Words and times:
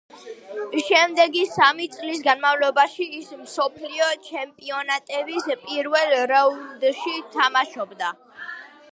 შემდეგი 0.85 1.41
სამი 1.55 1.83
წლის 1.95 2.21
განმავლობაში 2.27 3.05
ის 3.17 3.27
მსოფლიო 3.41 4.07
ჩემპიონატების 4.29 5.45
პირველ 5.67 6.15
რაუნდში 6.33 7.15
თამაშობდა. 7.37 8.09